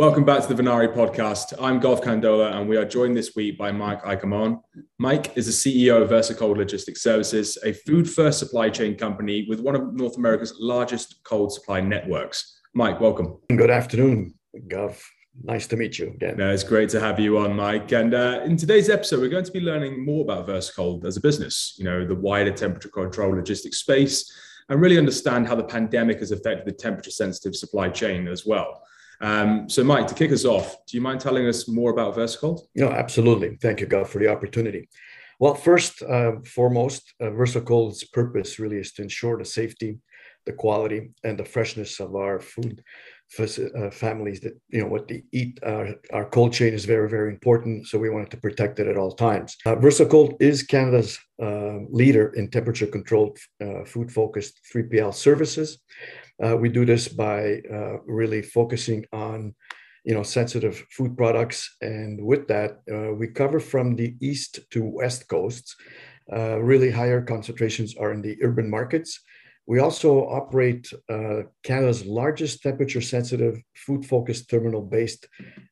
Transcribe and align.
Welcome 0.00 0.24
back 0.24 0.40
to 0.40 0.54
the 0.54 0.62
Venari 0.62 0.88
podcast. 0.94 1.52
I'm 1.60 1.78
Gov 1.78 2.02
Kandola, 2.02 2.54
and 2.54 2.66
we 2.66 2.78
are 2.78 2.86
joined 2.86 3.14
this 3.14 3.36
week 3.36 3.58
by 3.58 3.70
Mike 3.70 4.02
Arcamone. 4.02 4.62
Mike 4.96 5.36
is 5.36 5.44
the 5.44 5.52
CEO 5.84 6.00
of 6.00 6.08
VersaCold 6.08 6.56
Logistics 6.56 7.02
Services, 7.02 7.58
a 7.66 7.74
food 7.74 8.08
first 8.08 8.38
supply 8.38 8.70
chain 8.70 8.96
company 8.96 9.44
with 9.46 9.60
one 9.60 9.76
of 9.76 9.92
North 9.92 10.16
America's 10.16 10.54
largest 10.58 11.22
cold 11.24 11.52
supply 11.52 11.82
networks. 11.82 12.60
Mike, 12.72 12.98
welcome. 12.98 13.36
Good 13.54 13.68
afternoon, 13.68 14.32
Gov. 14.68 14.98
Nice 15.42 15.66
to 15.66 15.76
meet 15.76 15.98
you 15.98 16.06
again. 16.06 16.38
No, 16.38 16.50
it's 16.50 16.64
great 16.64 16.88
to 16.88 17.00
have 17.00 17.20
you 17.20 17.36
on, 17.36 17.54
Mike. 17.54 17.92
And 17.92 18.14
uh, 18.14 18.40
in 18.42 18.56
today's 18.56 18.88
episode, 18.88 19.20
we're 19.20 19.28
going 19.28 19.44
to 19.44 19.52
be 19.52 19.60
learning 19.60 20.02
more 20.02 20.24
about 20.24 20.48
VersaCold 20.48 21.04
as 21.04 21.18
a 21.18 21.20
business, 21.20 21.74
you 21.76 21.84
know, 21.84 22.06
the 22.06 22.14
wider 22.14 22.52
temperature 22.52 22.88
control 22.88 23.34
logistics 23.34 23.80
space, 23.80 24.32
and 24.70 24.80
really 24.80 24.96
understand 24.96 25.46
how 25.46 25.56
the 25.56 25.64
pandemic 25.64 26.20
has 26.20 26.32
affected 26.32 26.66
the 26.66 26.72
temperature 26.72 27.10
sensitive 27.10 27.54
supply 27.54 27.90
chain 27.90 28.28
as 28.28 28.46
well. 28.46 28.82
Um, 29.20 29.68
so, 29.68 29.84
Mike, 29.84 30.06
to 30.06 30.14
kick 30.14 30.32
us 30.32 30.44
off, 30.44 30.76
do 30.86 30.96
you 30.96 31.02
mind 31.02 31.20
telling 31.20 31.46
us 31.46 31.68
more 31.68 31.90
about 31.90 32.16
VersaCold? 32.16 32.60
No, 32.74 32.88
absolutely. 32.88 33.56
Thank 33.60 33.80
you, 33.80 33.86
Gov, 33.86 34.06
for 34.06 34.18
the 34.18 34.28
opportunity. 34.28 34.88
Well, 35.38 35.54
first, 35.54 36.02
uh, 36.02 36.32
foremost, 36.44 37.14
uh, 37.20 37.26
VersaCold's 37.26 38.04
purpose 38.04 38.58
really 38.58 38.78
is 38.78 38.92
to 38.92 39.02
ensure 39.02 39.38
the 39.38 39.44
safety, 39.44 39.98
the 40.46 40.52
quality, 40.52 41.12
and 41.22 41.38
the 41.38 41.44
freshness 41.44 42.00
of 42.00 42.14
our 42.14 42.40
food 42.40 42.82
uh, 43.38 43.90
families 43.90 44.40
that 44.40 44.60
you 44.68 44.80
know 44.80 44.88
what 44.88 45.08
they 45.08 45.22
eat. 45.32 45.58
Uh, 45.62 45.92
our 46.12 46.28
cold 46.28 46.52
chain 46.52 46.74
is 46.74 46.84
very 46.84 47.08
very 47.08 47.30
important, 47.30 47.86
so 47.86 47.98
we 47.98 48.10
wanted 48.10 48.30
to 48.30 48.36
protect 48.36 48.78
it 48.80 48.88
at 48.88 48.96
all 48.96 49.12
times. 49.12 49.56
Uh, 49.64 49.76
VersaCold 49.76 50.36
is 50.40 50.62
Canada's 50.62 51.18
uh, 51.40 51.78
leader 51.90 52.32
in 52.34 52.50
temperature 52.50 52.86
controlled 52.86 53.38
uh, 53.62 53.84
food 53.84 54.10
focused 54.12 54.60
3PL 54.74 55.14
services. 55.14 55.78
Uh, 56.44 56.56
we 56.56 56.68
do 56.68 56.84
this 56.84 57.08
by 57.08 57.60
really 58.06 58.42
focusing 58.42 59.04
on 59.12 59.54
you 60.04 60.14
know 60.14 60.22
sensitive 60.22 60.84
food 60.90 61.16
products, 61.16 61.76
and 61.80 62.20
with 62.24 62.48
that 62.48 62.78
we 63.18 63.28
cover 63.28 63.60
from 63.60 63.96
the 63.96 64.16
east 64.20 64.60
to 64.70 64.82
west 64.82 65.28
coasts. 65.28 65.76
really 66.72 66.90
higher 66.90 67.22
concentrations 67.22 67.96
are 67.96 68.12
in 68.12 68.22
the 68.22 68.36
urban 68.42 68.68
markets 68.68 69.20
we 69.70 69.78
also 69.78 70.22
operate 70.22 70.92
uh, 71.08 71.42
Canada's 71.62 72.04
largest 72.04 72.60
temperature 72.60 73.00
sensitive 73.00 73.62
food 73.76 74.04
focused 74.04 74.50
terminal 74.50 74.82
based 74.82 75.28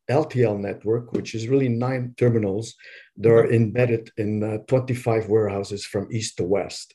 LTL 0.09 0.57
network, 0.57 1.13
which 1.13 1.35
is 1.35 1.49
really 1.49 1.69
nine 1.69 2.15
terminals 2.17 2.77
that 3.17 3.33
are 3.33 3.53
embedded 3.53 4.09
in 4.17 4.45
uh, 4.45 4.59
25 4.69 5.29
warehouses 5.29 5.85
from 5.85 6.07
east 6.13 6.37
to 6.37 6.45
west. 6.45 6.95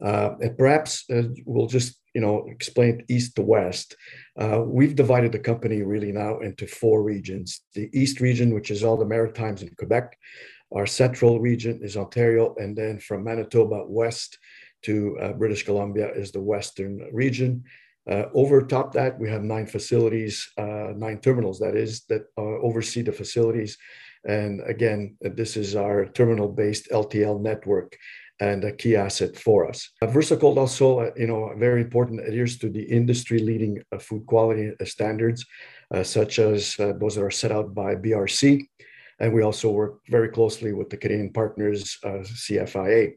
Uh, 0.00 0.36
and 0.40 0.56
perhaps 0.56 1.02
uh, 1.10 1.24
we'll 1.44 1.66
just 1.66 2.00
you 2.14 2.20
know 2.20 2.46
explain 2.48 3.04
east 3.08 3.34
to 3.34 3.42
west. 3.42 3.96
Uh, 4.40 4.62
we've 4.64 4.94
divided 4.94 5.32
the 5.32 5.40
company 5.50 5.82
really 5.82 6.12
now 6.12 6.38
into 6.38 6.68
four 6.68 7.02
regions. 7.02 7.62
The 7.74 7.90
east 7.92 8.20
region, 8.20 8.54
which 8.54 8.70
is 8.70 8.84
all 8.84 8.96
the 8.96 9.12
Maritimes 9.14 9.62
in 9.62 9.70
Quebec. 9.76 10.16
Our 10.72 10.86
central 10.86 11.40
region 11.40 11.80
is 11.82 11.96
Ontario, 11.96 12.54
and 12.58 12.76
then 12.76 13.00
from 13.00 13.24
Manitoba 13.24 13.84
west 13.88 14.38
to 14.84 15.18
uh, 15.20 15.32
British 15.32 15.64
Columbia 15.64 16.12
is 16.12 16.32
the 16.32 16.40
western 16.40 17.08
region. 17.12 17.64
Uh, 18.10 18.24
over 18.34 18.62
top 18.62 18.92
that, 18.92 19.18
we 19.18 19.30
have 19.30 19.42
nine 19.42 19.66
facilities, 19.66 20.50
uh, 20.58 20.92
nine 20.96 21.18
terminals, 21.18 21.58
that 21.58 21.74
is, 21.74 22.04
that 22.06 22.22
uh, 22.36 22.42
oversee 22.42 23.02
the 23.02 23.12
facilities. 23.12 23.78
And 24.26 24.60
again, 24.66 25.16
this 25.20 25.56
is 25.56 25.76
our 25.76 26.06
terminal-based 26.06 26.90
LTL 26.90 27.40
network 27.40 27.96
and 28.40 28.64
a 28.64 28.72
key 28.72 28.96
asset 28.96 29.36
for 29.36 29.68
us. 29.68 29.90
Uh, 30.02 30.06
VersaCold 30.06 30.56
also, 30.56 31.00
uh, 31.00 31.10
you 31.16 31.26
know, 31.26 31.54
very 31.56 31.82
important, 31.82 32.26
adheres 32.26 32.58
to 32.58 32.68
the 32.68 32.82
industry-leading 32.82 33.82
uh, 33.92 33.98
food 33.98 34.26
quality 34.26 34.72
standards, 34.84 35.44
such 36.02 36.40
as 36.40 36.76
those 36.76 37.14
that 37.14 37.22
are 37.22 37.30
set 37.30 37.52
out 37.52 37.72
by 37.72 37.94
BRC. 37.94 38.66
And 39.20 39.32
we 39.32 39.42
also 39.42 39.70
work 39.70 40.00
very 40.08 40.28
closely 40.28 40.72
with 40.72 40.90
the 40.90 40.96
Canadian 40.96 41.32
partners, 41.32 41.98
CFIA. 42.02 43.14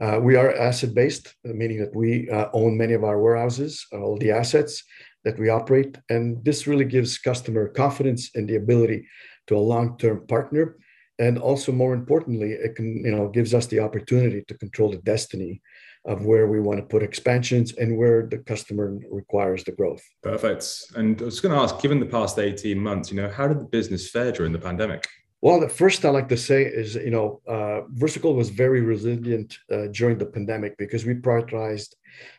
Uh, 0.00 0.18
we 0.22 0.34
are 0.34 0.54
asset 0.56 0.94
based, 0.94 1.34
meaning 1.44 1.78
that 1.78 1.94
we 1.94 2.28
uh, 2.30 2.46
own 2.54 2.76
many 2.76 2.94
of 2.94 3.04
our 3.04 3.20
warehouses, 3.20 3.86
all 3.92 4.16
the 4.16 4.30
assets 4.30 4.82
that 5.24 5.38
we 5.38 5.50
operate. 5.50 5.98
And 6.08 6.42
this 6.44 6.66
really 6.66 6.86
gives 6.86 7.18
customer 7.18 7.68
confidence 7.68 8.30
and 8.34 8.48
the 8.48 8.56
ability 8.56 9.06
to 9.48 9.56
a 9.56 9.58
long 9.58 9.98
term 9.98 10.26
partner. 10.26 10.76
And 11.18 11.38
also, 11.38 11.70
more 11.70 11.92
importantly, 11.92 12.52
it 12.52 12.76
can, 12.76 13.04
you 13.04 13.10
know, 13.10 13.28
gives 13.28 13.52
us 13.52 13.66
the 13.66 13.80
opportunity 13.80 14.42
to 14.48 14.54
control 14.56 14.90
the 14.90 14.96
destiny 14.98 15.60
of 16.06 16.24
where 16.24 16.46
we 16.46 16.60
want 16.60 16.78
to 16.78 16.86
put 16.86 17.02
expansions 17.02 17.74
and 17.74 17.98
where 17.98 18.26
the 18.26 18.38
customer 18.38 18.98
requires 19.10 19.64
the 19.64 19.72
growth. 19.72 20.02
Perfect. 20.22 20.66
And 20.96 21.20
I 21.20 21.26
was 21.26 21.40
going 21.40 21.54
to 21.54 21.60
ask, 21.60 21.78
given 21.82 22.00
the 22.00 22.06
past 22.06 22.38
18 22.38 22.78
months, 22.78 23.10
you 23.10 23.20
know, 23.20 23.28
how 23.28 23.46
did 23.48 23.60
the 23.60 23.66
business 23.66 24.08
fare 24.08 24.32
during 24.32 24.52
the 24.52 24.58
pandemic? 24.58 25.06
Well, 25.42 25.58
the 25.58 25.70
first 25.70 26.04
I 26.04 26.10
like 26.10 26.28
to 26.28 26.36
say 26.36 26.64
is, 26.64 26.96
you 26.96 27.10
know, 27.10 27.40
uh, 27.48 27.82
VersaCold 27.94 28.36
was 28.36 28.50
very 28.50 28.82
resilient 28.82 29.58
uh, 29.72 29.86
during 29.90 30.18
the 30.18 30.26
pandemic 30.26 30.76
because 30.76 31.06
we 31.06 31.14
prioritized 31.14 31.94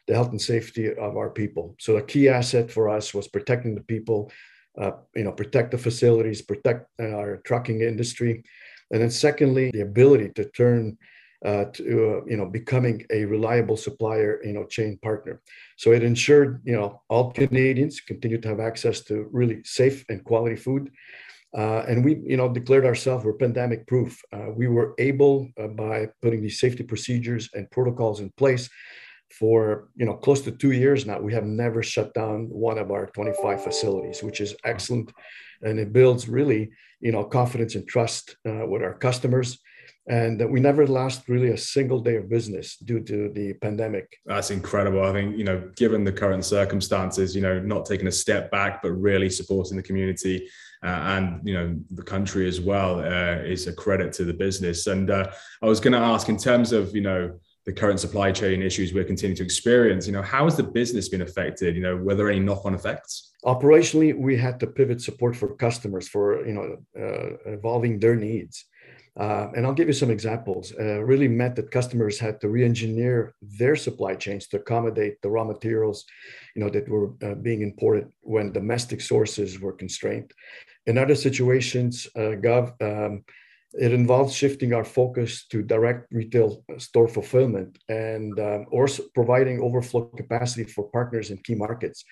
the 0.06 0.14
health 0.14 0.30
and 0.30 0.42
safety 0.42 0.94
of 0.94 1.18
our 1.18 1.32
people. 1.32 1.76
So 1.80 1.98
a 1.98 2.04
key 2.04 2.30
asset 2.30 2.70
for 2.70 2.90
us 2.90 3.12
was 3.14 3.28
protecting 3.28 3.74
the 3.74 3.82
people, 3.82 4.32
uh, 4.80 4.92
you 5.16 5.24
know, 5.24 5.32
protect 5.32 5.72
the 5.72 5.80
facilities, 5.80 6.44
protect 6.44 6.88
uh, 7.00 7.16
our 7.16 7.38
trucking 7.38 7.82
industry, 7.82 8.44
and 8.92 9.02
then 9.02 9.10
secondly, 9.10 9.72
the 9.72 9.82
ability 9.82 10.30
to 10.36 10.46
turn 10.52 10.98
uh, 11.44 11.66
to 11.74 11.84
uh, 11.84 12.26
you 12.28 12.38
know 12.38 12.46
becoming 12.46 13.04
a 13.10 13.26
reliable 13.26 13.78
supplier, 13.78 14.40
you 14.44 14.54
know, 14.54 14.66
chain 14.66 15.00
partner. 15.02 15.42
So 15.76 15.92
it 15.92 16.04
ensured, 16.04 16.62
you 16.66 16.74
know, 16.74 17.02
all 17.10 17.32
Canadians 17.32 18.00
continue 18.00 18.40
to 18.42 18.48
have 18.50 18.60
access 18.60 19.02
to 19.06 19.28
really 19.32 19.64
safe 19.64 20.06
and 20.08 20.24
quality 20.24 20.56
food. 20.56 20.92
Uh, 21.58 21.84
and 21.88 22.06
we, 22.06 22.22
you 22.26 22.38
know, 22.38 22.48
declared 22.48 22.86
ourselves 22.86 23.26
we're 23.26 23.34
pandemic 23.34 23.86
proof. 23.86 24.22
Uh, 24.32 24.48
we 24.56 24.68
were 24.68 24.94
able, 24.98 25.50
uh, 25.60 25.68
by 25.68 26.08
putting 26.22 26.42
these 26.42 26.60
safety 26.60 26.84
procedures 26.84 27.50
and 27.54 27.70
protocols 27.72 28.22
in 28.22 28.30
place, 28.38 28.70
for 29.32 29.88
you 29.96 30.06
know 30.06 30.14
close 30.14 30.42
to 30.42 30.52
two 30.52 30.72
years 30.72 31.06
now, 31.06 31.20
we 31.20 31.34
have 31.34 31.46
never 31.46 31.82
shut 31.82 32.14
down 32.14 32.48
one 32.50 32.78
of 32.78 32.92
our 32.92 33.08
25 33.08 33.64
facilities, 33.64 34.22
which 34.22 34.42
is 34.42 34.56
excellent, 34.64 35.12
and 35.62 35.80
it 35.80 35.94
builds 35.94 36.28
really, 36.28 36.72
you 37.00 37.12
know, 37.12 37.24
confidence 37.24 37.76
and 37.76 37.88
trust 37.88 38.36
uh, 38.48 38.66
with 38.68 38.82
our 38.82 38.94
customers. 38.94 39.60
And 40.10 40.44
we 40.50 40.60
never 40.60 40.88
lost 40.88 41.30
really 41.30 41.50
a 41.50 41.58
single 41.58 42.00
day 42.00 42.16
of 42.16 42.28
business 42.28 42.76
due 42.78 43.02
to 43.02 43.32
the 43.34 43.54
pandemic. 43.54 44.18
That's 44.26 44.50
incredible. 44.50 45.04
I 45.04 45.14
think 45.14 45.38
you 45.38 45.44
know 45.44 45.72
given 45.76 46.04
the 46.04 46.12
current 46.12 46.44
circumstances 46.44 47.36
you 47.36 47.42
know 47.42 47.60
not 47.60 47.86
taking 47.86 48.08
a 48.08 48.12
step 48.12 48.52
back 48.52 48.82
but 48.82 48.92
really 48.92 49.30
supporting 49.30 49.78
the 49.78 49.84
community 49.84 50.50
and 50.84 51.48
you 51.48 51.54
know 51.54 51.78
the 51.92 52.04
country 52.04 52.48
as 52.48 52.60
well 52.60 53.00
uh, 53.00 53.44
is 53.44 53.68
a 53.68 53.74
credit 53.74 54.14
to 54.14 54.26
the 54.26 54.34
business. 54.34 54.88
And 54.88 55.10
uh, 55.10 55.32
i 55.62 55.66
was 55.66 55.80
going 55.80 55.94
to 55.94 56.00
ask 56.00 56.30
in 56.30 56.38
terms 56.38 56.72
of 56.72 56.96
you 56.96 57.02
know 57.02 57.40
the 57.66 57.74
current 57.74 58.00
supply 58.00 58.32
chain 58.32 58.64
issues 58.64 58.92
we're 58.92 59.04
continuing 59.04 59.38
to 59.38 59.44
experience 59.44 60.08
you 60.08 60.14
know 60.14 60.24
how 60.24 60.46
has 60.46 60.58
the 60.58 60.64
business 60.64 61.10
been 61.10 61.22
affected? 61.22 61.76
You 61.76 61.84
know 61.84 61.96
were 61.98 62.16
there 62.16 62.30
any 62.30 62.40
knock-on 62.40 62.74
effects? 62.74 63.34
Operationally 63.46 64.18
we 64.18 64.38
had 64.38 64.60
to 64.62 64.68
pivot 64.68 65.02
support 65.02 65.36
for 65.36 65.56
customers 65.56 66.08
for 66.08 66.46
you 66.46 66.54
know 66.54 66.78
uh, 67.00 67.52
evolving 67.54 68.00
their 68.00 68.16
needs 68.16 68.66
uh, 69.20 69.48
and 69.56 69.66
I'll 69.66 69.74
give 69.74 69.88
you 69.88 69.94
some 69.94 70.10
examples. 70.10 70.74
Uh, 70.80 71.04
really 71.04 71.28
meant 71.28 71.56
that 71.58 71.70
customers 71.70 72.18
had 72.18 72.40
to 72.42 72.50
re-engineer 72.50 73.34
their 73.42 73.76
supply 73.76 74.16
chains 74.16 74.48
to 74.48 74.58
accommodate 74.58 75.22
the 75.22 75.30
raw 75.30 75.44
materials, 75.44 76.06
you 76.56 76.64
know, 76.64 76.70
that 76.70 76.88
were 76.88 77.14
uh, 77.24 77.36
being 77.36 77.62
imported 77.62 78.08
when 78.22 78.54
domestic 78.54 79.02
sources 79.02 79.60
were 79.60 79.74
constrained. 79.74 80.32
In 80.86 80.98
other 80.98 81.16
situations, 81.16 82.08
uh, 82.16 82.36
Gov, 82.42 82.82
um, 82.82 83.24
it 83.74 83.94
involves 83.94 84.34
shifting 84.34 84.74
our 84.74 84.84
focus 84.84 85.46
to 85.48 85.62
direct 85.62 86.12
retail 86.12 86.64
store 86.78 87.08
fulfillment 87.08 87.78
and 87.88 88.38
um, 88.40 88.66
or 88.70 88.88
providing 89.14 89.62
overflow 89.62 90.04
capacity 90.18 90.66
for 90.66 90.90
partners 90.90 91.32
in 91.32 91.38
key 91.38 91.56
markets. 91.56 92.04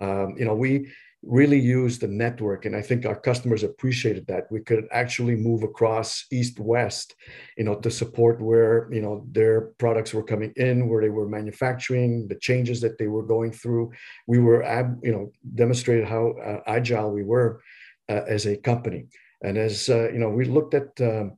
Um, 0.00 0.34
you 0.36 0.44
know, 0.44 0.54
we 0.54 0.92
really 1.22 1.58
use 1.58 1.98
the 1.98 2.06
network 2.06 2.66
and 2.66 2.76
i 2.76 2.82
think 2.82 3.04
our 3.04 3.18
customers 3.18 3.62
appreciated 3.62 4.26
that. 4.26 4.44
We 4.50 4.60
could 4.60 4.86
actually 4.92 5.36
move 5.36 5.62
across 5.62 6.26
east 6.30 6.60
west 6.60 7.14
you 7.56 7.64
know 7.64 7.76
to 7.76 7.90
support 7.90 8.40
where 8.40 8.88
you 8.92 9.02
know 9.02 9.26
their 9.32 9.72
products 9.78 10.14
were 10.14 10.22
coming 10.22 10.52
in 10.56 10.88
where 10.88 11.02
they 11.02 11.08
were 11.08 11.28
manufacturing 11.28 12.28
the 12.28 12.36
changes 12.36 12.80
that 12.80 12.98
they 12.98 13.08
were 13.08 13.22
going 13.22 13.52
through. 13.52 13.92
We 14.26 14.38
were 14.38 14.62
you 15.02 15.12
know 15.12 15.32
demonstrated 15.54 16.06
how 16.06 16.34
uh, 16.44 16.60
agile 16.66 17.10
we 17.10 17.24
were 17.24 17.60
uh, 18.08 18.22
as 18.28 18.46
a 18.46 18.56
company. 18.56 19.06
And 19.42 19.58
as 19.58 19.88
uh, 19.88 20.10
you 20.12 20.18
know 20.18 20.30
we 20.30 20.44
looked 20.44 20.74
at 20.74 20.88
um, 21.00 21.36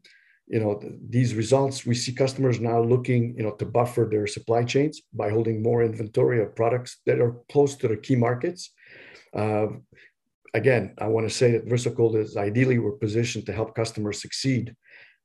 you 0.49 0.61
know 0.61 0.81
these 1.09 1.35
results 1.35 1.85
we 1.85 1.95
see 1.95 2.13
customers 2.13 2.59
now 2.59 2.81
looking 2.81 3.35
you 3.37 3.43
know 3.45 3.53
to 3.53 3.67
buffer 3.67 4.09
their 4.11 4.27
supply 4.27 4.63
chains 4.65 5.03
by 5.13 5.29
holding 5.31 5.63
more 5.63 5.83
inventory 5.83 6.43
of 6.43 6.57
products 6.57 7.01
that 7.07 7.21
are 7.21 7.37
close 7.53 7.77
to 7.77 7.87
the 7.89 7.97
key 7.97 8.17
markets 8.17 8.73
uh, 9.35 9.67
again, 10.55 10.95
I 10.99 11.07
want 11.09 11.29
to 11.29 11.35
say 11.35 11.53
that 11.53 11.67
VersaCold 11.67 12.17
is 12.17 12.37
ideally 12.37 12.79
we're 12.79 12.93
positioned 12.93 13.47
to 13.47 13.53
help 13.53 13.75
customers 13.75 14.21
succeed 14.21 14.75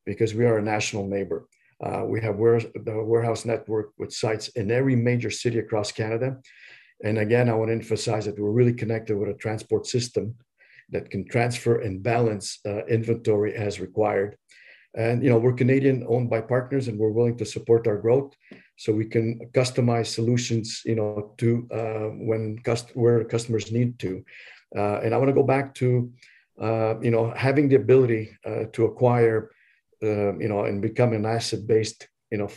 because 0.04 0.34
we 0.34 0.44
are 0.44 0.58
a 0.58 0.62
national 0.62 1.06
neighbor. 1.06 1.46
Uh, 1.82 2.04
we 2.06 2.20
have 2.20 2.36
ware- 2.36 2.60
the 2.60 3.02
warehouse 3.02 3.44
network 3.44 3.92
with 3.98 4.12
sites 4.12 4.48
in 4.48 4.70
every 4.70 4.96
major 4.96 5.30
city 5.30 5.58
across 5.58 5.92
Canada. 5.92 6.36
And 7.02 7.18
again, 7.18 7.48
I 7.48 7.54
want 7.54 7.68
to 7.68 7.74
emphasize 7.74 8.24
that 8.26 8.38
we're 8.38 8.50
really 8.50 8.72
connected 8.72 9.16
with 9.16 9.28
a 9.28 9.34
transport 9.34 9.86
system 9.86 10.36
that 10.90 11.10
can 11.10 11.26
transfer 11.26 11.80
and 11.80 12.02
balance 12.02 12.60
uh, 12.66 12.84
inventory 12.86 13.54
as 13.54 13.80
required. 13.80 14.36
And 14.96 15.22
you 15.24 15.30
know, 15.30 15.38
we're 15.38 15.54
Canadian 15.54 16.04
owned 16.08 16.30
by 16.30 16.40
partners, 16.40 16.88
and 16.88 16.98
we're 16.98 17.10
willing 17.10 17.36
to 17.38 17.44
support 17.44 17.86
our 17.86 17.98
growth, 17.98 18.34
so 18.76 18.92
we 18.92 19.06
can 19.06 19.40
customize 19.52 20.06
solutions, 20.06 20.82
you 20.84 20.94
know, 20.94 21.34
to 21.38 21.68
uh, 21.72 22.08
when 22.28 22.58
cust- 22.60 22.94
where 22.94 23.24
customers 23.24 23.72
need 23.72 23.98
to. 23.98 24.24
Uh, 24.76 25.00
and 25.02 25.14
I 25.14 25.18
want 25.18 25.28
to 25.28 25.34
go 25.34 25.42
back 25.42 25.74
to, 25.76 26.12
uh, 26.60 26.94
you 27.00 27.10
know, 27.10 27.32
having 27.36 27.68
the 27.68 27.76
ability 27.76 28.36
uh, 28.44 28.64
to 28.72 28.84
acquire, 28.86 29.50
uh, 30.02 30.36
you 30.38 30.48
know, 30.48 30.64
and 30.64 30.82
become 30.82 31.12
an 31.12 31.26
asset-based, 31.26 32.08
you 32.30 32.38
know, 32.38 32.48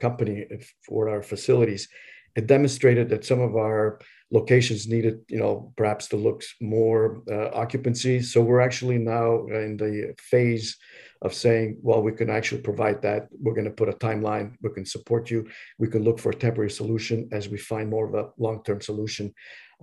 company 0.00 0.46
for 0.86 1.08
our 1.08 1.22
facilities. 1.22 1.88
It 2.36 2.46
demonstrated 2.46 3.08
that 3.10 3.24
some 3.24 3.40
of 3.40 3.56
our 3.56 4.00
locations 4.32 4.88
needed, 4.88 5.20
you 5.28 5.38
know, 5.38 5.72
perhaps 5.76 6.08
to 6.08 6.16
look 6.16 6.42
more 6.60 7.22
occupancy. 7.54 8.22
So 8.22 8.40
we're 8.40 8.60
actually 8.60 8.98
now 8.98 9.46
in 9.46 9.76
the 9.76 10.14
phase 10.18 10.76
of 11.20 11.32
saying, 11.32 11.78
well, 11.82 12.02
we 12.02 12.12
can 12.12 12.30
actually 12.30 12.62
provide 12.62 13.02
that. 13.02 13.28
We're 13.30 13.54
going 13.54 13.66
to 13.66 13.70
put 13.70 13.88
a 13.88 13.92
timeline. 13.92 14.54
We 14.60 14.70
can 14.70 14.84
support 14.84 15.30
you. 15.30 15.48
We 15.78 15.88
can 15.88 16.02
look 16.02 16.18
for 16.18 16.30
a 16.30 16.34
temporary 16.34 16.70
solution 16.70 17.28
as 17.30 17.48
we 17.48 17.58
find 17.58 17.88
more 17.88 18.08
of 18.08 18.14
a 18.14 18.30
long-term 18.38 18.80
solution, 18.80 19.32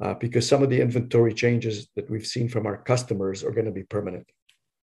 uh, 0.01 0.15
because 0.15 0.47
some 0.47 0.63
of 0.63 0.69
the 0.69 0.81
inventory 0.81 1.33
changes 1.33 1.87
that 1.95 2.09
we've 2.09 2.25
seen 2.25 2.49
from 2.49 2.65
our 2.65 2.77
customers 2.77 3.43
are 3.43 3.51
going 3.51 3.65
to 3.65 3.71
be 3.71 3.83
permanent. 3.83 4.27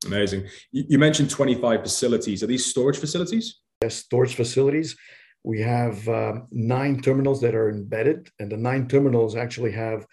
Amazing. 0.06 0.48
You 0.72 0.98
mentioned 0.98 1.30
25 1.30 1.82
facilities. 1.82 2.42
Are 2.42 2.48
these 2.48 2.66
storage 2.66 2.98
facilities? 2.98 3.60
Yes, 3.82 3.96
storage 3.96 4.34
facilities. 4.34 4.96
We 5.44 5.60
have 5.60 6.08
um, 6.08 6.46
nine 6.50 7.00
terminals 7.00 7.40
that 7.40 7.54
are 7.54 7.68
embedded, 7.68 8.30
and 8.38 8.50
the 8.50 8.56
nine 8.56 8.88
terminals 8.88 9.34
actually 9.36 9.72
have 9.72 10.06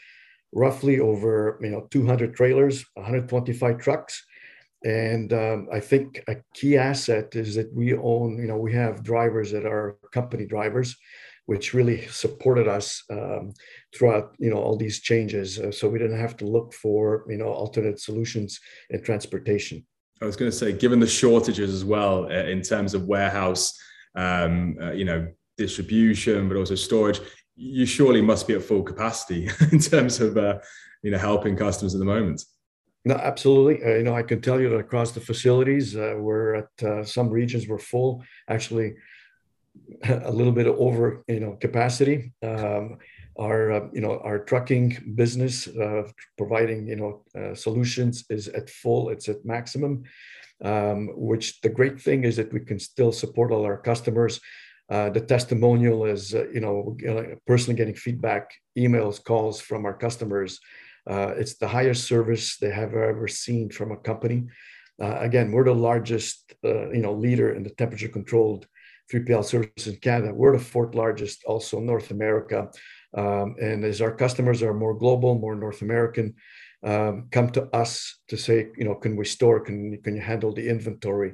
roughly 0.51 0.99
over 0.99 1.59
you 1.61 1.69
know 1.69 1.87
200 1.91 2.35
trailers, 2.35 2.85
125 2.95 3.77
trucks, 3.77 4.23
and 4.83 5.33
um, 5.33 5.67
I 5.71 5.79
think 5.79 6.23
a 6.27 6.37
key 6.53 6.77
asset 6.77 7.35
is 7.35 7.55
that 7.55 7.73
we 7.73 7.95
own, 7.95 8.37
you 8.37 8.47
know, 8.47 8.57
we 8.57 8.73
have 8.73 9.03
drivers 9.03 9.51
that 9.51 9.65
are 9.65 9.97
company 10.13 10.45
drivers, 10.45 10.95
which 11.47 11.73
really 11.73 12.07
supported 12.07 12.67
us 12.67 13.03
um, 13.09 13.53
throughout, 13.93 14.35
you 14.39 14.49
know, 14.49 14.57
all 14.57 14.77
these 14.77 15.01
changes. 15.01 15.59
Uh, 15.59 15.71
so 15.71 15.89
we 15.89 15.99
didn't 15.99 16.19
have 16.19 16.37
to 16.37 16.45
look 16.45 16.73
for, 16.73 17.25
you 17.27 17.37
know, 17.37 17.47
alternate 17.47 17.99
solutions 17.99 18.59
in 18.89 19.03
transportation. 19.03 19.85
I 20.21 20.25
was 20.25 20.35
going 20.35 20.51
to 20.51 20.55
say, 20.55 20.71
given 20.71 20.99
the 20.99 21.07
shortages 21.07 21.73
as 21.73 21.83
well 21.83 22.25
uh, 22.25 22.43
in 22.43 22.61
terms 22.61 22.93
of 22.93 23.05
warehouse, 23.05 23.77
um, 24.15 24.77
uh, 24.81 24.91
you 24.91 25.05
know, 25.05 25.27
distribution, 25.57 26.47
but 26.47 26.57
also 26.57 26.75
storage, 26.75 27.19
you 27.55 27.85
surely 27.85 28.21
must 28.21 28.47
be 28.47 28.55
at 28.55 28.63
full 28.63 28.83
capacity 28.83 29.49
in 29.71 29.79
terms 29.79 30.19
of, 30.19 30.37
uh, 30.37 30.59
you 31.03 31.11
know, 31.11 31.17
helping 31.17 31.55
customers 31.55 31.93
at 31.93 31.99
the 31.99 32.05
moment. 32.05 32.43
No, 33.05 33.15
absolutely. 33.15 33.83
Uh, 33.83 33.97
you 33.97 34.03
know, 34.03 34.15
I 34.15 34.23
can 34.23 34.41
tell 34.41 34.59
you 34.59 34.69
that 34.69 34.77
across 34.77 35.11
the 35.11 35.21
facilities, 35.21 35.95
uh, 35.95 36.15
we're 36.17 36.55
at 36.55 36.83
uh, 36.83 37.03
some 37.03 37.29
regions 37.29 37.67
we're 37.67 37.77
full, 37.77 38.23
actually 38.49 38.95
a 40.03 40.31
little 40.31 40.51
bit 40.51 40.67
over, 40.67 41.23
you 41.27 41.39
know, 41.39 41.53
capacity. 41.53 42.33
Um, 42.43 42.97
our, 43.39 43.71
uh, 43.71 43.87
you 43.93 44.01
know, 44.01 44.19
our 44.19 44.39
trucking 44.39 45.13
business, 45.15 45.67
uh, 45.67 46.03
providing, 46.37 46.87
you 46.87 46.95
know, 46.95 47.23
uh, 47.39 47.55
solutions 47.55 48.25
is 48.29 48.47
at 48.49 48.69
full. 48.69 49.09
It's 49.09 49.29
at 49.29 49.45
maximum. 49.45 50.03
Um, 50.61 51.11
which 51.15 51.61
the 51.61 51.69
great 51.69 52.01
thing 52.01 52.25
is 52.25 52.35
that 52.35 52.51
we 52.51 52.59
can 52.59 52.79
still 52.79 53.13
support 53.13 53.53
all 53.53 53.63
our 53.63 53.77
customers. 53.77 54.41
the 54.89 55.25
testimonial 55.25 56.03
is, 56.05 56.33
you 56.33 56.59
know, 56.59 56.97
personally 57.47 57.77
getting 57.77 57.95
feedback, 57.95 58.51
emails, 58.77 59.23
calls 59.23 59.61
from 59.61 59.85
our 59.85 59.93
customers 59.93 60.59
uh, 61.09 61.33
it's 61.37 61.55
the 61.55 61.67
highest 61.67 62.07
service 62.07 62.57
they 62.57 62.69
have 62.69 62.93
ever 62.93 63.27
seen 63.27 63.69
from 63.69 63.91
a 63.91 63.97
company. 63.97 64.45
Uh, 65.01 65.17
again, 65.19 65.51
we're 65.51 65.63
the 65.63 65.73
largest, 65.73 66.53
uh, 66.63 66.89
you 66.91 67.01
know, 67.01 67.13
leader 67.13 67.53
in 67.53 67.63
the 67.63 67.69
temperature 67.71 68.09
controlled 68.09 68.67
3PL 69.11 69.43
services 69.43 69.87
in 69.87 69.95
Canada. 69.97 70.33
We're 70.33 70.57
the 70.57 70.63
fourth 70.63 70.93
largest, 70.93 71.43
also 71.45 71.79
North 71.79 72.11
America. 72.11 72.69
Um, 73.15 73.55
and 73.59 73.83
as 73.83 74.01
our 74.01 74.11
customers 74.11 74.61
are 74.61 74.73
more 74.73 74.93
global, 74.93 75.35
more 75.35 75.55
North 75.55 75.81
American, 75.81 76.35
um, 76.83 77.27
come 77.31 77.49
to 77.51 77.63
us 77.75 78.19
to 78.29 78.37
say, 78.37 78.67
you 78.77 78.85
know, 78.85 78.95
can 78.95 79.15
we 79.15 79.25
store? 79.25 79.59
Can 79.59 80.01
can 80.01 80.15
you 80.15 80.21
handle 80.21 80.53
the 80.53 80.67
inventory? 80.69 81.33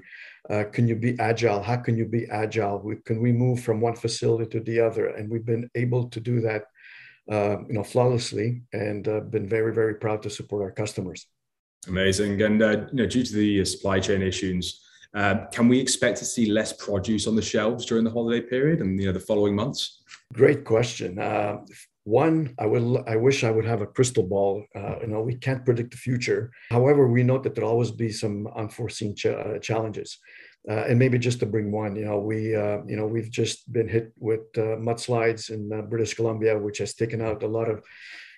Uh, 0.49 0.63
can 0.71 0.87
you 0.87 0.95
be 0.95 1.15
agile? 1.19 1.61
How 1.61 1.77
can 1.77 1.97
you 1.97 2.05
be 2.05 2.25
agile? 2.31 2.79
We, 2.79 2.95
can 3.05 3.21
we 3.21 3.31
move 3.31 3.61
from 3.61 3.81
one 3.81 3.95
facility 3.95 4.49
to 4.51 4.59
the 4.63 4.79
other? 4.79 5.07
And 5.07 5.29
we've 5.29 5.45
been 5.45 5.69
able 5.75 6.09
to 6.09 6.19
do 6.19 6.41
that 6.41 6.63
uh, 7.31 7.57
you 7.67 7.73
know, 7.73 7.83
flawlessly, 7.83 8.61
and 8.73 9.07
uh, 9.07 9.19
been 9.21 9.47
very, 9.47 9.73
very 9.73 9.95
proud 9.95 10.21
to 10.23 10.29
support 10.29 10.61
our 10.61 10.71
customers. 10.71 11.27
Amazing. 11.87 12.41
And 12.41 12.61
uh, 12.61 12.85
you 12.91 12.97
know, 12.97 13.05
due 13.05 13.23
to 13.23 13.33
the 13.33 13.65
supply 13.65 13.99
chain 13.99 14.21
issues, 14.21 14.84
uh, 15.13 15.45
can 15.51 15.67
we 15.67 15.79
expect 15.79 16.17
to 16.19 16.25
see 16.25 16.51
less 16.51 16.73
produce 16.73 17.27
on 17.27 17.35
the 17.35 17.41
shelves 17.41 17.85
during 17.85 18.03
the 18.03 18.11
holiday 18.11 18.45
period 18.45 18.81
and 18.81 18.99
you 18.99 19.07
know 19.07 19.13
the 19.13 19.19
following 19.19 19.55
months? 19.55 20.01
Great 20.33 20.65
question. 20.65 21.19
Uh, 21.19 21.57
one, 22.05 22.53
I 22.59 22.67
would, 22.67 23.03
I 23.07 23.15
wish 23.15 23.43
I 23.43 23.49
would 23.49 23.65
have 23.65 23.81
a 23.81 23.87
crystal 23.87 24.23
ball. 24.23 24.63
Uh, 24.75 24.97
you 25.01 25.07
know, 25.07 25.21
we 25.21 25.35
can't 25.35 25.65
predict 25.65 25.91
the 25.91 25.97
future. 25.97 26.51
However, 26.69 27.07
we 27.07 27.23
know 27.23 27.39
that 27.39 27.55
there'll 27.55 27.71
always 27.71 27.91
be 27.91 28.11
some 28.11 28.47
unforeseen 28.55 29.15
ch- 29.15 29.61
challenges. 29.61 30.19
Uh, 30.69 30.85
and 30.87 30.97
maybe 30.97 31.19
just 31.19 31.39
to 31.39 31.45
bring 31.45 31.71
one, 31.71 31.95
you 31.95 32.05
know, 32.05 32.19
we, 32.19 32.55
uh, 32.55 32.79
you 32.87 32.95
know, 32.95 33.05
we've 33.05 33.29
just 33.29 33.71
been 33.71 33.87
hit 33.87 34.11
with 34.17 34.41
uh, 34.57 34.77
mudslides 34.77 35.51
in 35.51 35.71
uh, 35.71 35.81
British 35.83 36.15
Columbia, 36.15 36.57
which 36.57 36.79
has 36.79 36.95
taken 36.95 37.21
out 37.21 37.43
a 37.43 37.47
lot 37.47 37.69
of, 37.69 37.83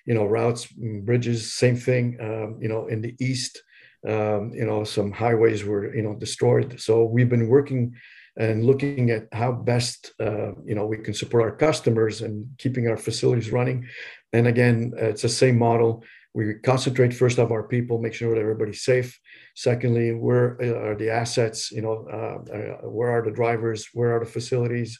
you 0.04 0.14
know, 0.14 0.26
routes, 0.26 0.66
mm, 0.66 1.04
bridges. 1.04 1.52
Same 1.52 1.76
thing, 1.76 2.18
um, 2.20 2.58
you 2.60 2.68
know, 2.68 2.86
in 2.86 3.00
the 3.00 3.14
east, 3.18 3.62
um, 4.06 4.52
you 4.54 4.64
know, 4.64 4.84
some 4.84 5.10
highways 5.10 5.64
were, 5.64 5.94
you 5.94 6.02
know, 6.02 6.14
destroyed. 6.14 6.80
So 6.80 7.04
we've 7.04 7.28
been 7.28 7.48
working 7.48 7.94
and 8.36 8.64
looking 8.64 9.10
at 9.10 9.26
how 9.32 9.50
best, 9.52 10.12
uh, 10.20 10.52
you 10.64 10.74
know, 10.74 10.86
we 10.86 10.98
can 10.98 11.14
support 11.14 11.42
our 11.42 11.56
customers 11.56 12.20
and 12.20 12.46
keeping 12.58 12.86
our 12.86 12.96
facilities 12.96 13.50
running. 13.50 13.86
And 14.32 14.46
again, 14.46 14.92
it's 14.96 15.22
the 15.22 15.28
same 15.28 15.58
model 15.58 16.04
we 16.34 16.54
concentrate 16.54 17.12
first 17.12 17.38
of 17.38 17.50
our 17.50 17.64
people, 17.64 18.00
make 18.00 18.14
sure 18.14 18.32
that 18.34 18.40
everybody's 18.40 18.84
safe. 18.84 19.18
Secondly, 19.56 20.12
where 20.12 20.56
are 20.90 20.94
the 20.94 21.10
assets? 21.10 21.72
You 21.72 21.82
know, 21.82 22.06
uh, 22.12 22.52
uh, 22.52 22.88
where 22.88 23.10
are 23.10 23.24
the 23.24 23.32
drivers? 23.32 23.88
Where 23.92 24.14
are 24.14 24.20
the 24.20 24.30
facilities? 24.30 24.98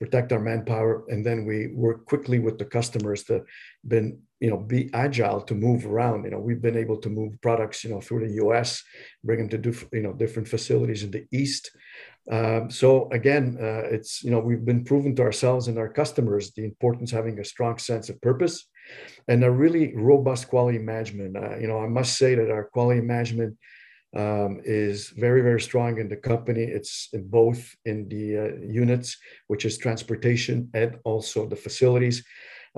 Protect 0.00 0.32
our 0.32 0.38
manpower, 0.38 1.04
and 1.08 1.26
then 1.26 1.44
we 1.44 1.68
work 1.68 2.06
quickly 2.06 2.38
with 2.38 2.58
the 2.58 2.64
customers 2.64 3.24
to 3.24 3.44
been 3.86 4.20
you 4.40 4.50
know 4.50 4.56
be 4.56 4.90
agile 4.94 5.40
to 5.42 5.54
move 5.54 5.86
around. 5.86 6.24
You 6.24 6.30
know, 6.30 6.38
we've 6.38 6.62
been 6.62 6.76
able 6.76 6.98
to 6.98 7.08
move 7.08 7.40
products 7.40 7.82
you 7.84 7.90
know 7.90 8.00
through 8.00 8.26
the 8.26 8.34
U.S., 8.34 8.82
bring 9.24 9.40
them 9.40 9.48
to 9.48 9.58
do 9.58 9.74
you 9.92 10.02
know 10.02 10.12
different 10.12 10.48
facilities 10.48 11.02
in 11.02 11.10
the 11.10 11.26
East. 11.32 11.70
Um, 12.30 12.70
so 12.70 13.08
again, 13.10 13.56
uh, 13.60 13.88
it's 13.90 14.22
you 14.22 14.30
know 14.30 14.38
we've 14.38 14.64
been 14.64 14.84
proven 14.84 15.16
to 15.16 15.22
ourselves 15.22 15.68
and 15.68 15.78
our 15.78 15.88
customers 15.88 16.52
the 16.52 16.64
importance 16.64 17.12
of 17.12 17.16
having 17.16 17.38
a 17.40 17.44
strong 17.44 17.78
sense 17.78 18.08
of 18.08 18.20
purpose 18.20 18.68
and 19.26 19.44
a 19.44 19.50
really 19.50 19.94
robust 19.96 20.48
quality 20.48 20.78
management. 20.78 21.36
Uh, 21.36 21.56
you 21.58 21.66
know, 21.66 21.78
I 21.78 21.88
must 21.88 22.16
say 22.16 22.34
that 22.34 22.50
our 22.50 22.64
quality 22.64 23.00
management 23.00 23.56
um, 24.16 24.60
is 24.64 25.10
very, 25.10 25.42
very 25.42 25.60
strong 25.60 25.98
in 25.98 26.08
the 26.08 26.16
company. 26.16 26.62
It's 26.62 27.08
in 27.12 27.28
both 27.28 27.74
in 27.84 28.08
the 28.08 28.38
uh, 28.38 28.48
units, 28.66 29.16
which 29.48 29.64
is 29.64 29.78
transportation, 29.78 30.70
and 30.74 30.98
also 31.04 31.46
the 31.46 31.56
facilities. 31.56 32.24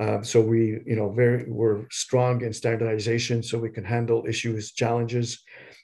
Um, 0.01 0.25
so 0.25 0.41
we, 0.41 0.81
you 0.87 0.97
know, 0.97 1.11
very 1.11 1.45
we're 1.49 1.87
strong 1.91 2.43
in 2.43 2.53
standardization, 2.53 3.43
so 3.43 3.59
we 3.59 3.71
can 3.71 3.85
handle 3.85 4.25
issues, 4.27 4.73
challenges 4.73 5.43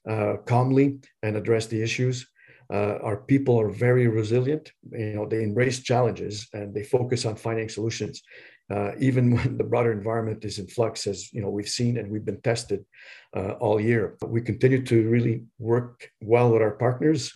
uh, 0.09 0.37
calmly 0.47 0.99
and 1.23 1.37
address 1.37 1.67
the 1.67 1.83
issues. 1.83 2.26
Uh, 2.73 2.99
our 3.03 3.19
people 3.19 3.61
are 3.61 3.71
very 3.71 4.09
resilient. 4.09 4.73
You 4.91 5.15
know, 5.15 5.26
they 5.26 5.43
embrace 5.45 5.81
challenges 5.81 6.49
and 6.53 6.75
they 6.75 6.83
focus 6.83 7.25
on 7.25 7.37
finding 7.37 7.69
solutions 7.69 8.23
uh, 8.70 8.92
even 8.99 9.30
when 9.37 9.56
the 9.56 9.64
broader 9.64 9.92
environment 9.92 10.44
is 10.44 10.58
in 10.58 10.66
flux, 10.66 11.06
as 11.06 11.32
you 11.32 11.40
know 11.40 11.50
we've 11.50 11.68
seen 11.68 11.99
and 11.99 12.11
we've 12.11 12.25
been 12.25 12.40
tested 12.40 12.85
uh, 13.37 13.52
all 13.61 13.80
year. 13.80 14.16
We 14.26 14.40
continue 14.40 14.85
to 14.87 15.08
really 15.08 15.44
work 15.58 16.11
well 16.20 16.52
with 16.52 16.62
our 16.62 16.73
partners, 16.73 17.32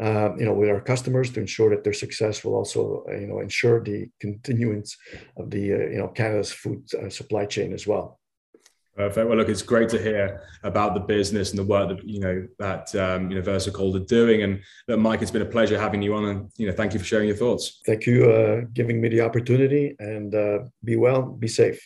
uh, 0.00 0.30
you 0.36 0.44
know, 0.44 0.54
with 0.54 0.70
our 0.70 0.80
customers 0.80 1.30
to 1.32 1.40
ensure 1.40 1.70
that 1.70 1.84
their 1.84 1.92
success 1.92 2.44
will 2.44 2.54
also, 2.54 3.04
you 3.10 3.26
know, 3.26 3.40
ensure 3.40 3.82
the 3.82 4.08
continuance 4.20 4.96
of 5.36 5.50
the, 5.50 5.74
uh, 5.74 5.86
you 5.92 5.98
know, 5.98 6.08
Canada's 6.08 6.52
food 6.52 6.82
uh, 6.94 7.10
supply 7.10 7.44
chain 7.44 7.72
as 7.72 7.86
well. 7.86 8.18
Perfect. 8.96 9.26
Well, 9.26 9.38
look, 9.38 9.48
it's 9.48 9.62
great 9.62 9.88
to 9.90 9.98
hear 9.98 10.42
about 10.64 10.92
the 10.92 11.00
business 11.00 11.50
and 11.50 11.58
the 11.58 11.64
work 11.64 11.88
that 11.88 12.06
you 12.06 12.20
know 12.20 12.46
that 12.58 12.94
um, 12.94 13.30
you 13.30 13.36
know 13.36 13.42
VersaCold 13.42 13.96
are 13.96 14.04
doing. 14.04 14.42
And 14.42 14.60
that, 14.86 14.98
Mike, 14.98 15.22
it's 15.22 15.30
been 15.30 15.42
a 15.42 15.46
pleasure 15.46 15.78
having 15.78 16.02
you 16.02 16.14
on, 16.14 16.24
and 16.26 16.50
you 16.58 16.66
know, 16.66 16.74
thank 16.74 16.92
you 16.92 16.98
for 16.98 17.06
sharing 17.06 17.28
your 17.28 17.36
thoughts. 17.36 17.80
Thank 17.86 18.04
you, 18.04 18.30
uh, 18.30 18.66
giving 18.74 19.00
me 19.00 19.08
the 19.08 19.22
opportunity, 19.22 19.96
and 19.98 20.34
uh, 20.34 20.58
be 20.84 20.96
well, 20.96 21.22
be 21.22 21.48
safe. 21.48 21.80